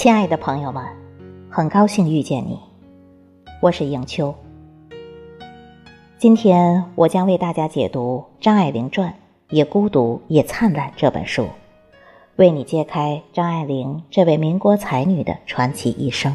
[0.00, 0.82] 亲爱的朋友们，
[1.50, 2.58] 很高兴遇见你，
[3.60, 4.34] 我是迎秋。
[6.16, 9.10] 今天我将为大家解读《张爱玲传》，
[9.50, 11.46] 也孤独也灿烂这本书，
[12.36, 16.34] 为你揭开张爱玲这位民国才女的传奇一生。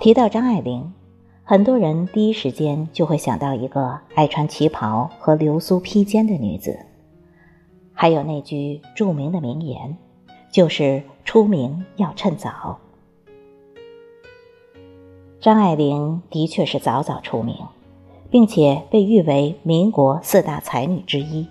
[0.00, 0.92] 提到张爱玲，
[1.44, 6.76] 很多人第一时间就会想到一个爱穿旗袍和流苏披肩的女子，
[7.92, 9.96] 还有那句著名的名言，
[10.56, 12.78] 就是出名要趁早。
[15.38, 17.56] 张爱玲的确是早早出名，
[18.30, 21.46] 并且被誉为民国四大才女之一。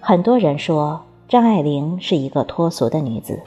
[0.00, 3.40] 很多人说张爱玲是一个脱俗的女子。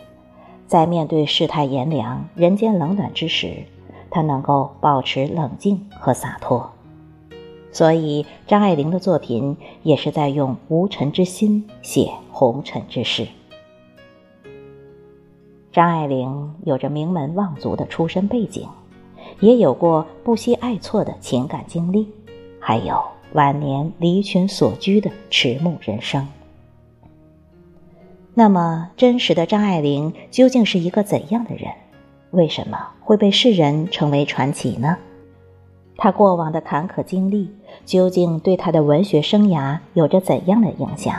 [0.66, 3.66] 在面对世态炎凉、人间冷暖之时，
[4.10, 6.72] 她能够保持冷静和洒脱，
[7.76, 13.28] 所以张爱玲的作品也是在用无尘之心写红尘之事。
[15.74, 18.66] 张爱玲有着名门望族的出身背景，
[19.42, 22.08] 也有过不惜爱错的情感经历，
[22.62, 23.04] 还有
[23.34, 26.26] 晚年离群所居的迟暮人生。
[28.34, 31.74] 那么，真实的张爱玲究竟是一个怎样的人？
[32.32, 34.98] 为什么会被世人称为传奇呢？
[35.98, 41.16] 他过往的坎坷经历究竟对他的文学生涯有着怎样的影响？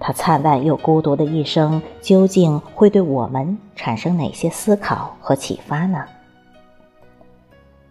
[0.00, 6.04] 他灿烂又孤独的一生究竟会对我们产生哪些思考和启发呢？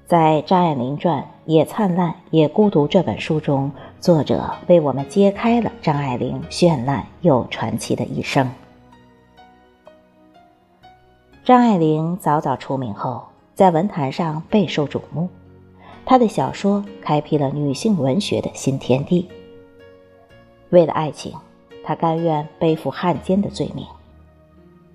[0.08, 3.72] 在《张爱玲传》也灿烂也孤独这本书中，
[4.02, 8.50] 作者为我们揭开了张爱玲绚烂又传奇的一生。
[11.46, 13.24] 张爱玲早早出名后，
[13.56, 15.30] 在文坛上备受瞩目，
[16.12, 19.30] 她的小说开辟了女性文学的新天地。
[20.70, 21.34] 为了爱情，
[21.86, 23.86] 她甘愿背负汉奸的罪名，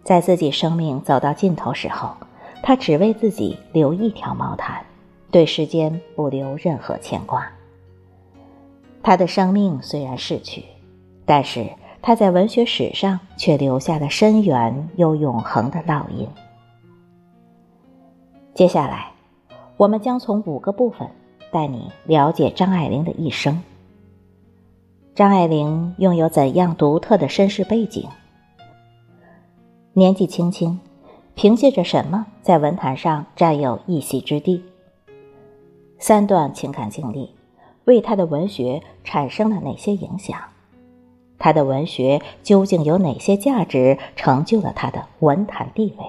[0.05, 2.11] 在自己生命走到尽头时候，
[2.63, 4.85] 她只为自己留一条毛毯。
[5.31, 7.51] 对世间不留任何牵挂。
[9.03, 10.65] 他的生命虽然逝去，
[11.25, 11.67] 但是
[12.03, 16.29] 他在文学史上却留下了深远又永恒的烙印。
[18.53, 19.13] 接下来，
[19.77, 21.09] 我们将从五个部分
[21.51, 23.63] 带你了解张爱玲的一生。
[25.15, 28.09] 张爱玲拥有怎样独特的身世背景？
[29.93, 30.79] 年纪轻轻，
[31.35, 34.63] 凭借着什么在文坛上占有一席之地？
[35.99, 37.35] 三段情感经历，
[37.85, 40.39] 为他的文学产生了哪些影响？
[41.39, 46.05] 他的文学究竟有哪些价值，成就了他的文坛地位？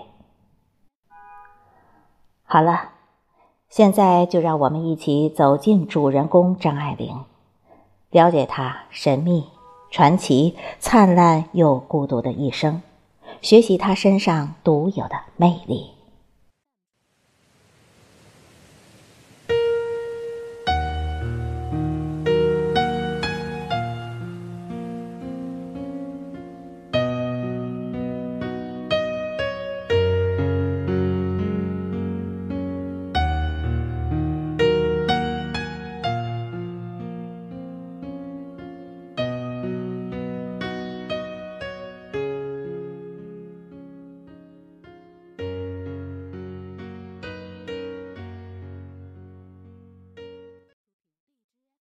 [2.44, 2.92] 好了，
[3.70, 7.26] 现在就让我们一起走进主人公张爱玲，
[8.10, 9.46] 了解她神秘、
[9.92, 12.82] 传奇、灿烂又孤独的一生，
[13.42, 15.97] 学习她身上独有的魅力。